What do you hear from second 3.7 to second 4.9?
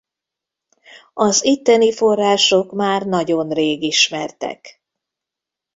ismertek.